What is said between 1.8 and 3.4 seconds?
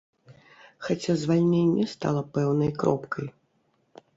стала пэўнай кропкай.